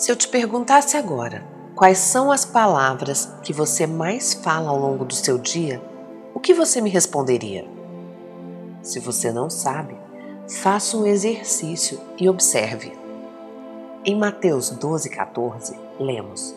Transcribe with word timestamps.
Se 0.00 0.10
eu 0.10 0.16
te 0.16 0.28
perguntasse 0.28 0.96
agora 0.96 1.44
quais 1.76 1.98
são 1.98 2.32
as 2.32 2.42
palavras 2.42 3.34
que 3.42 3.52
você 3.52 3.86
mais 3.86 4.32
fala 4.32 4.70
ao 4.70 4.78
longo 4.78 5.04
do 5.04 5.14
seu 5.14 5.36
dia, 5.36 5.78
o 6.32 6.40
que 6.40 6.54
você 6.54 6.80
me 6.80 6.88
responderia? 6.88 7.68
Se 8.82 8.98
você 8.98 9.30
não 9.30 9.50
sabe, 9.50 9.94
faça 10.62 10.96
um 10.96 11.06
exercício 11.06 12.00
e 12.18 12.30
observe. 12.30 12.98
Em 14.02 14.18
Mateus 14.18 14.72
12,14, 14.72 15.78
lemos: 15.98 16.54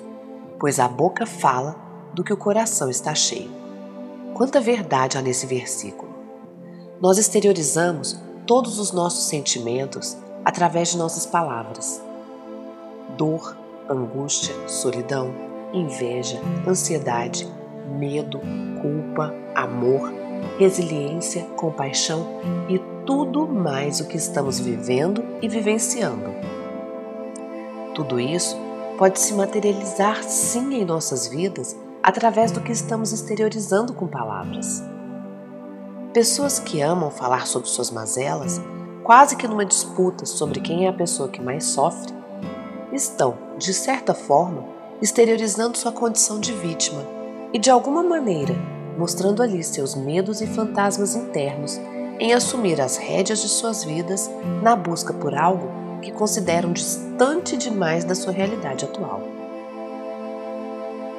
Pois 0.57 0.80
a 0.80 0.88
boca 0.88 1.25
fala 1.25 1.75
do 2.14 2.23
que 2.23 2.32
o 2.32 2.38
coração 2.38 2.89
está 2.89 3.14
cheio. 3.14 3.52
Quanta 4.34 4.62
verdade 4.62 5.18
há 5.18 5.21
nesse 5.21 5.46
versículo! 5.46 6.16
Nós 7.02 7.18
exteriorizamos 7.18 8.18
todos 8.48 8.80
os 8.80 8.94
nossos 8.94 9.25
sentimentos 9.25 10.16
através 10.46 10.91
de 10.91 10.97
nossas 10.97 11.25
palavras 11.25 12.02
dor, 13.18 13.58
angústia, 13.90 14.54
solidão, 14.68 15.34
inveja, 15.74 16.40
ansiedade, 16.68 17.48
medo, 17.98 18.39
culpa, 18.82 19.34
amor, 19.56 20.12
resiliência, 20.58 21.44
compaixão 21.56 22.26
e 22.70 22.80
tudo 23.06 23.48
mais 23.48 24.00
o 24.00 24.08
que 24.08 24.18
estamos 24.18 24.60
vivendo 24.60 25.24
e 25.42 25.48
vivenciando. 25.48 26.34
Tudo 27.94 28.20
isso 28.20 28.58
pode 28.98 29.20
se 29.20 29.34
materializar 29.34 30.24
sim 30.24 30.75
em 30.75 30.86
nossas 30.86 31.28
vidas 31.28 31.75
através 32.02 32.52
do 32.52 32.61
que 32.61 32.72
estamos 32.72 33.11
exteriorizando 33.11 33.94
com 33.94 34.08
palavras. 34.08 34.84
Pessoas 36.14 36.59
que 36.59 36.81
amam 36.81 37.09
falar 37.09 37.48
sobre 37.48 37.70
suas 37.70 37.89
mazelas, 37.89 38.61
quase 39.03 39.36
que 39.36 39.48
numa 39.48 39.66
disputa 39.66 40.25
sobre 40.25 40.59
quem 40.59 40.86
é 40.86 40.89
a 40.89 40.94
pessoa 40.94 41.30
que 41.30 41.42
mais 41.42 41.66
sofre, 41.66 42.14
estão, 42.94 43.38
de 43.58 43.73
certa 43.73 44.13
forma, 44.13 44.63
exteriorizando 45.02 45.77
sua 45.77 45.91
condição 45.91 46.39
de 46.39 46.53
vítima 46.53 47.03
e, 47.52 47.59
de 47.59 47.69
alguma 47.69 48.03
maneira, 48.03 48.55
mostrando 48.97 49.41
ali 49.41 49.63
seus 49.63 49.95
medos 49.95 50.41
e 50.41 50.47
fantasmas 50.47 51.16
internos 51.16 51.80
em 52.19 52.33
assumir 52.33 52.80
as 52.80 52.97
rédeas 52.97 53.41
de 53.41 53.49
suas 53.49 53.83
vidas 53.83 54.30
na 54.61 54.75
busca 54.75 55.14
por 55.14 55.36
algo 55.36 55.67
que 56.02 56.11
consideram 56.11 56.71
distante 56.71 57.58
demais 57.58 58.03
da 58.03 58.14
sua 58.14 58.31
realidade 58.31 58.86
atual. 58.86 59.21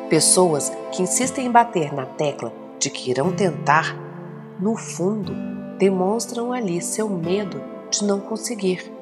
Pessoas 0.09 0.71
que 0.93 1.03
insistem 1.03 1.47
em 1.47 1.51
bater 1.51 1.93
na 1.93 2.07
tecla 2.07 2.53
de 2.79 2.91
que 2.91 3.11
irão 3.11 3.33
tentar, 3.33 3.97
no 4.61 4.77
fundo, 4.77 5.35
demonstram 5.79 6.53
ali 6.53 6.81
seu 6.81 7.09
medo 7.09 7.61
de 7.91 8.05
não 8.05 8.21
conseguir 8.21 8.94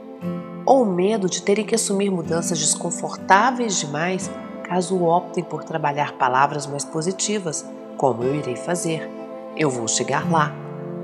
ou 0.65 0.85
medo 0.85 1.29
de 1.29 1.43
terem 1.43 1.65
que 1.65 1.75
assumir 1.75 2.11
mudanças 2.11 2.59
desconfortáveis 2.59 3.79
demais 3.79 4.31
caso 4.63 5.03
optem 5.03 5.45
por 5.45 5.65
trabalhar 5.65 6.13
palavras 6.13 6.67
mais 6.67 6.85
positivas, 6.85 7.67
como 7.97 8.23
eu 8.23 8.35
irei 8.35 8.57
fazer, 8.57 9.09
eu 9.57 9.69
vou 9.69 9.87
chegar 9.87 10.31
lá, 10.31 10.55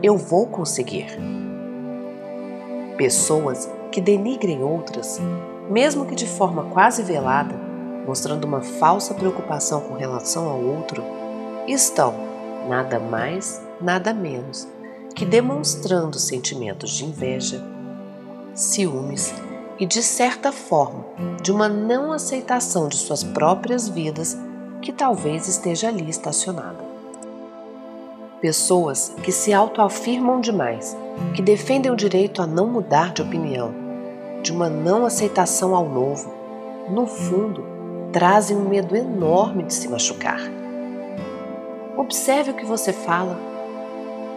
eu 0.02 0.16
vou 0.16 0.46
conseguir. 0.46 1.06
Pessoas 2.96 3.68
que 3.92 4.00
denigrem 4.00 4.62
outras, 4.62 5.20
mesmo 5.68 6.06
que 6.06 6.14
de 6.14 6.26
forma 6.26 6.64
quase 6.64 7.02
velada, 7.02 7.54
mostrando 8.06 8.44
uma 8.44 8.62
falsa 8.62 9.12
preocupação 9.12 9.80
com 9.82 9.94
relação 9.94 10.48
ao 10.48 10.60
outro, 10.62 11.02
estão 11.66 12.14
nada 12.68 12.98
mais, 12.98 13.60
nada 13.80 14.14
menos 14.14 14.66
que 15.14 15.24
demonstrando 15.24 16.16
sentimentos 16.16 16.90
de 16.90 17.04
inveja, 17.04 17.60
ciúmes 18.54 19.34
e, 19.78 19.86
de 19.86 20.02
certa 20.02 20.50
forma, 20.50 21.04
de 21.42 21.52
uma 21.52 21.68
não 21.68 22.12
aceitação 22.12 22.88
de 22.88 22.96
suas 22.96 23.22
próprias 23.22 23.88
vidas 23.88 24.36
que 24.82 24.92
talvez 24.92 25.48
esteja 25.48 25.88
ali 25.88 26.08
estacionada. 26.08 26.86
Pessoas 28.40 29.12
que 29.22 29.32
se 29.32 29.52
autoafirmam 29.52 30.40
demais, 30.40 30.96
que 31.34 31.42
defendem 31.42 31.90
o 31.90 31.96
direito 31.96 32.40
a 32.40 32.46
não 32.46 32.66
mudar 32.66 33.12
de 33.12 33.22
opinião, 33.22 33.72
de 34.42 34.52
uma 34.52 34.68
não 34.68 35.04
aceitação 35.04 35.74
ao 35.74 35.88
novo, 35.88 36.32
no 36.88 37.06
fundo, 37.06 37.64
trazem 38.12 38.56
um 38.56 38.68
medo 38.68 38.96
enorme 38.96 39.64
de 39.64 39.74
se 39.74 39.88
machucar. 39.88 40.40
Observe 41.96 42.52
o 42.52 42.54
que 42.54 42.64
você 42.64 42.92
fala. 42.92 43.38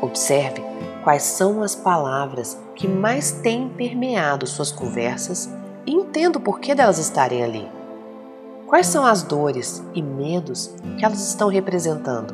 Observe 0.01 0.63
quais 1.03 1.23
são 1.23 1.63
as 1.63 1.75
palavras 1.75 2.57
que 2.75 2.87
mais 2.87 3.31
têm 3.31 3.69
permeado 3.69 4.45
suas 4.45 4.71
conversas 4.71 5.49
e 5.85 5.91
entenda 5.91 6.37
o 6.37 6.41
porquê 6.41 6.75
delas 6.75 6.97
estarem 6.97 7.43
ali. 7.43 7.67
Quais 8.67 8.87
são 8.87 9.05
as 9.05 9.23
dores 9.23 9.83
e 9.93 10.01
medos 10.01 10.73
que 10.97 11.03
elas 11.03 11.27
estão 11.27 11.49
representando? 11.49 12.33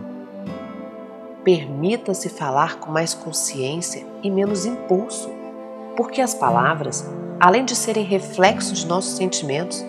Permita-se 1.44 2.30
falar 2.30 2.80
com 2.80 2.92
mais 2.92 3.14
consciência 3.14 4.06
e 4.22 4.30
menos 4.30 4.66
impulso, 4.66 5.30
porque 5.96 6.22
as 6.22 6.36
palavras, 6.36 7.10
além 7.40 7.64
de 7.64 7.76
serem 7.76 8.04
reflexo 8.04 8.74
de 8.74 8.86
nossos 8.86 9.16
sentimentos, 9.16 9.84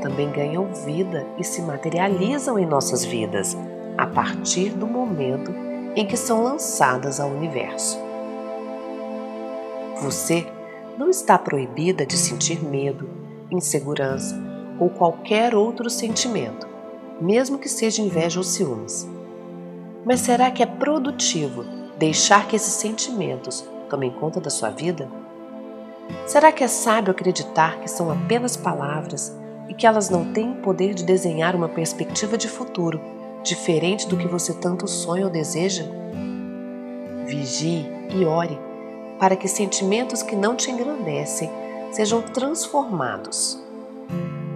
também 0.00 0.30
ganham 0.30 0.72
vida 0.72 1.26
e 1.36 1.44
se 1.44 1.60
materializam 1.60 2.58
em 2.58 2.64
nossas 2.64 3.04
vidas 3.04 3.56
a 3.98 4.06
partir 4.06 4.70
do 4.70 4.86
momento 4.86 5.52
em 5.94 6.06
que 6.06 6.16
são 6.16 6.42
lançadas 6.42 7.20
ao 7.20 7.28
universo. 7.28 8.09
Você 10.00 10.46
não 10.96 11.10
está 11.10 11.36
proibida 11.36 12.06
de 12.06 12.16
sentir 12.16 12.64
medo, 12.64 13.06
insegurança 13.50 14.34
ou 14.78 14.88
qualquer 14.88 15.54
outro 15.54 15.90
sentimento, 15.90 16.66
mesmo 17.20 17.58
que 17.58 17.68
seja 17.68 18.00
inveja 18.00 18.40
ou 18.40 18.44
ciúmes. 18.44 19.06
Mas 20.02 20.20
será 20.20 20.50
que 20.50 20.62
é 20.62 20.66
produtivo 20.66 21.64
deixar 21.98 22.48
que 22.48 22.56
esses 22.56 22.72
sentimentos 22.72 23.62
tomem 23.90 24.10
conta 24.10 24.40
da 24.40 24.48
sua 24.48 24.70
vida? 24.70 25.06
Será 26.26 26.50
que 26.50 26.64
é 26.64 26.68
sábio 26.68 27.10
acreditar 27.10 27.78
que 27.80 27.90
são 27.90 28.10
apenas 28.10 28.56
palavras 28.56 29.36
e 29.68 29.74
que 29.74 29.86
elas 29.86 30.08
não 30.08 30.32
têm 30.32 30.52
o 30.52 30.62
poder 30.62 30.94
de 30.94 31.04
desenhar 31.04 31.54
uma 31.54 31.68
perspectiva 31.68 32.38
de 32.38 32.48
futuro 32.48 32.98
diferente 33.42 34.08
do 34.08 34.16
que 34.16 34.26
você 34.26 34.54
tanto 34.54 34.88
sonha 34.88 35.26
ou 35.26 35.30
deseja? 35.30 35.84
Vigie 37.26 37.86
e 38.10 38.24
ore 38.24 38.69
para 39.20 39.36
que 39.36 39.46
sentimentos 39.46 40.22
que 40.22 40.34
não 40.34 40.56
te 40.56 40.70
engrandecem 40.70 41.50
sejam 41.92 42.22
transformados. 42.22 43.62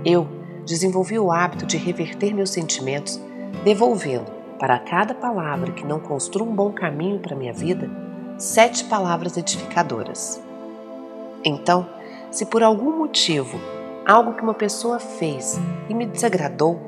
Eu 0.03 0.27
desenvolvi 0.65 1.19
o 1.19 1.31
hábito 1.31 1.67
de 1.67 1.77
reverter 1.77 2.35
meus 2.35 2.51
sentimentos, 2.51 3.21
devolvendo 3.63 4.33
para 4.59 4.79
cada 4.79 5.15
palavra 5.15 5.73
que 5.73 5.85
não 5.85 6.01
construa 6.01 6.49
um 6.49 6.55
bom 6.55 6.73
caminho 6.73 7.19
para 7.19 7.37
minha 7.37 7.53
vida, 7.53 7.91
sete 8.39 8.85
palavras 8.85 9.37
edificadoras. 9.37 10.43
Então, 11.45 11.87
se 12.31 12.47
por 12.47 12.63
algum 12.63 12.97
motivo 12.97 13.61
algo 14.07 14.33
que 14.35 14.43
uma 14.43 14.55
pessoa 14.55 14.99
fez 14.99 15.61
e 15.89 15.95
me 15.95 16.07
desagradou, 16.07 16.81